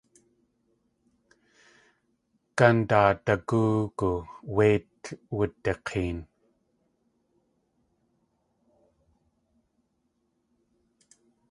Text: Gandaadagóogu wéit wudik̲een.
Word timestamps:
Gandaadagóogu 2.57 4.09
wéit 4.55 5.01
wudik̲een. 5.35 6.17